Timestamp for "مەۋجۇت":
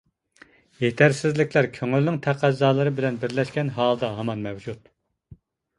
4.49-4.93